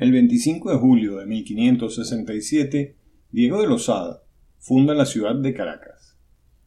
[0.00, 2.96] El 25 de julio de 1567,
[3.32, 4.22] Diego de Losada
[4.58, 6.16] funda la ciudad de Caracas.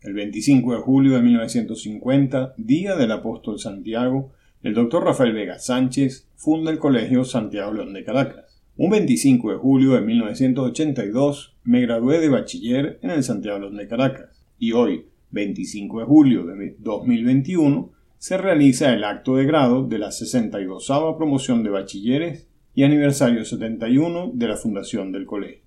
[0.00, 4.30] El 25 de julio de 1950, día del apóstol Santiago,
[4.62, 8.62] el doctor Rafael Vega Sánchez funda el Colegio Santiago León de Caracas.
[8.76, 13.88] Un 25 de julio de 1982 me gradué de bachiller en el Santiago León de
[13.88, 19.98] Caracas y hoy, 25 de julio de 2021, se realiza el acto de grado de
[19.98, 20.86] la 62
[21.18, 25.64] promoción de bachilleres y aniversario 71 de la fundación del colegio.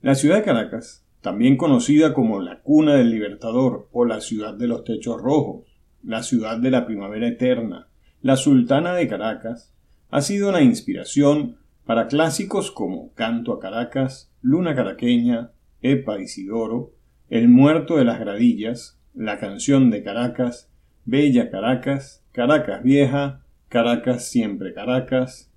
[0.00, 4.66] La ciudad de Caracas, también conocida como la cuna del Libertador o la ciudad de
[4.66, 5.69] los techos rojos,
[6.02, 7.88] la ciudad de la primavera eterna,
[8.22, 9.74] la sultana de Caracas,
[10.10, 15.50] ha sido una inspiración para clásicos como Canto a Caracas, Luna Caraqueña,
[15.82, 16.92] Epa Isidoro,
[17.28, 20.70] El muerto de las gradillas, La canción de Caracas,
[21.04, 25.52] Bella Caracas, Caracas Vieja, Caracas Siempre Caracas,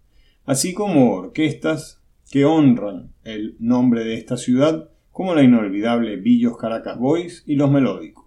[0.45, 6.97] así como orquestas que honran el nombre de esta ciudad como la inolvidable Villos Caracas
[6.97, 8.22] Boys y los Melódicos.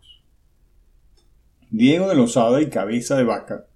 [1.70, 3.66] Diego de Losada y Cabeza de Vaca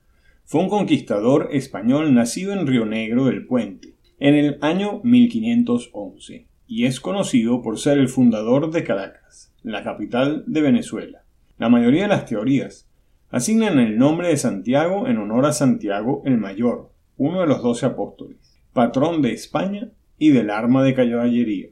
[0.44, 6.84] fue un conquistador español nacido en Río Negro del Puente en el año 1511 y
[6.84, 11.24] es conocido por ser el fundador de Caracas, la capital de Venezuela.
[11.58, 12.88] La mayoría de las teorías
[13.30, 17.86] asignan el nombre de Santiago en honor a Santiago el Mayor, uno de los doce
[17.86, 21.70] apóstoles, patrón de España y del arma de caballería.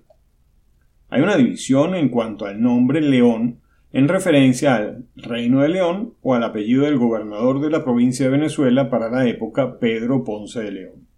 [1.11, 3.61] Hay una división en cuanto al nombre León
[3.93, 8.33] en referencia al Reino de León o al apellido del gobernador de la provincia de
[8.33, 11.09] Venezuela para la época Pedro Ponce de León.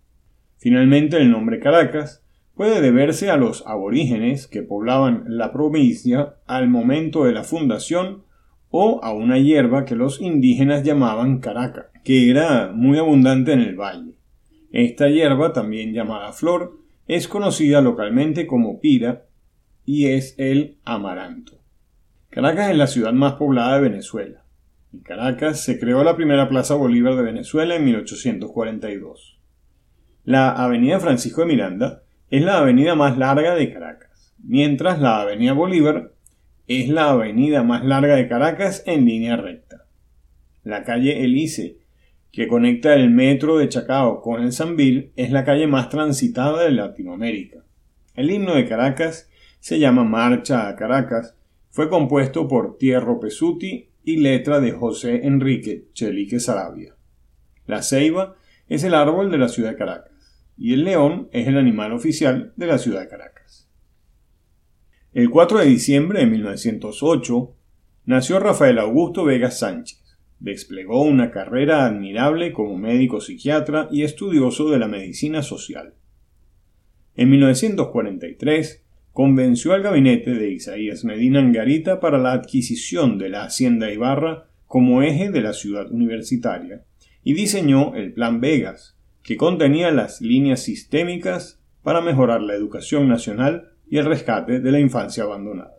[0.57, 7.25] Finalmente el nombre Caracas puede deberse a los aborígenes que poblaban la provincia al momento
[7.25, 8.25] de la fundación
[8.71, 13.77] o a una hierba que los indígenas llamaban caraca, que era muy abundante en el
[13.77, 14.15] valle.
[14.71, 16.79] Esta hierba, también llamada flor,
[17.09, 19.25] es conocida localmente como pira
[19.85, 21.60] y es el amaranto.
[22.31, 24.45] Caracas es la ciudad más poblada de Venezuela.
[24.93, 29.41] En Caracas se creó la primera Plaza Bolívar de Venezuela en 1842.
[30.23, 35.55] La Avenida Francisco de Miranda es la avenida más larga de Caracas, mientras la Avenida
[35.55, 36.13] Bolívar
[36.69, 39.87] es la avenida más larga de Caracas en línea recta.
[40.63, 41.79] La calle Elise,
[42.31, 46.71] que conecta el metro de Chacao con el Sambil, es la calle más transitada de
[46.71, 47.65] Latinoamérica.
[48.15, 51.35] El himno de Caracas se llama Marcha a Caracas
[51.71, 56.97] fue compuesto por Tierro Pesuti y letra de José Enrique Chelique Sarabia.
[57.67, 58.37] La ceiba
[58.69, 60.11] es el árbol de la ciudad de Caracas
[60.59, 63.69] y el león es el animal oficial de la ciudad de Caracas.
[65.13, 67.55] El 4 de diciembre de 1908
[68.05, 70.01] nació Rafael Augusto Vega Sánchez.
[70.41, 75.95] Desplegó una carrera admirable como médico psiquiatra y estudioso de la medicina social.
[77.15, 78.85] En 1943
[79.21, 85.03] convenció al gabinete de Isaías Medina Angarita para la adquisición de la Hacienda Ibarra como
[85.03, 86.87] eje de la ciudad universitaria
[87.23, 93.75] y diseñó el Plan Vegas, que contenía las líneas sistémicas para mejorar la educación nacional
[93.91, 95.75] y el rescate de la infancia abandonada.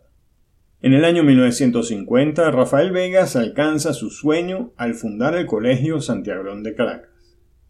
[0.80, 6.74] En el año 1950, Rafael Vegas alcanza su sueño al fundar el Colegio Santiago de
[6.76, 7.10] Caracas,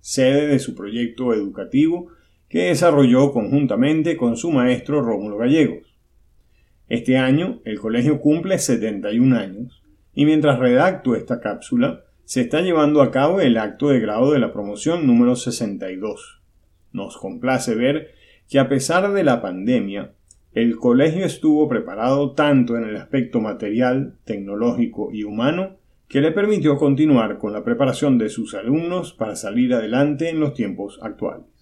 [0.01, 2.11] sede de su proyecto educativo
[2.53, 5.97] que desarrolló conjuntamente con su maestro Rómulo Gallegos.
[6.87, 9.83] Este año el colegio cumple 71 años
[10.13, 14.39] y mientras redacto esta cápsula se está llevando a cabo el acto de grado de
[14.39, 16.43] la promoción número 62.
[16.93, 18.11] Nos complace ver
[18.51, 20.13] que a pesar de la pandemia,
[20.53, 26.77] el colegio estuvo preparado tanto en el aspecto material, tecnológico y humano que le permitió
[26.77, 31.62] continuar con la preparación de sus alumnos para salir adelante en los tiempos actuales.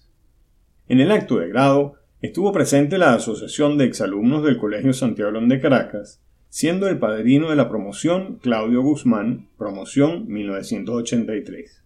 [0.91, 5.61] En el acto de grado estuvo presente la Asociación de Exalumnos del Colegio Santiago de
[5.61, 11.81] Caracas, siendo el padrino de la promoción Claudio Guzmán, promoción 1983.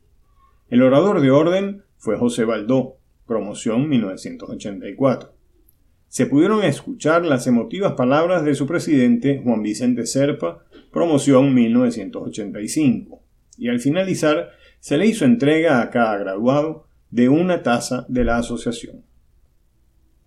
[0.69, 2.97] El orador de orden fue José Baldó,
[3.27, 5.35] promoción 1984.
[6.07, 13.21] Se pudieron escuchar las emotivas palabras de su presidente Juan Vicente Serpa, promoción 1985,
[13.59, 14.49] y al finalizar
[14.79, 19.05] se le hizo entrega a cada graduado de una taza de la asociación.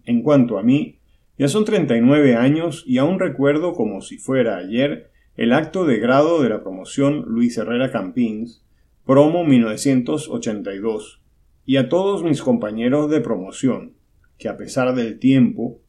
[0.07, 1.01] En cuanto a mí,
[1.37, 6.43] ya son 39 años y aún recuerdo como si fuera ayer el acto de grado
[6.43, 8.65] de la promoción Luis Herrera Campins,
[9.05, 11.21] promo 1982,
[11.67, 13.93] y a todos mis compañeros de promoción,
[14.39, 15.83] que a pesar del tiempo,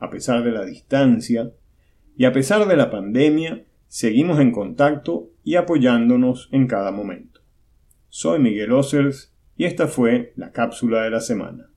[0.00, 1.52] a pesar de la distancia
[2.16, 7.42] y a pesar de la pandemia, seguimos en contacto y apoyándonos en cada momento.
[8.08, 11.72] Soy Miguel Ossers y esta fue la cápsula de la semana.